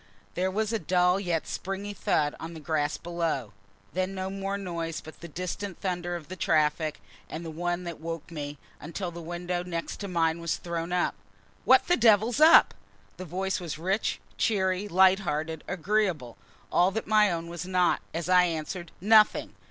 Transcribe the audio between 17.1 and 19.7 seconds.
own was not as I answered "Nothing!"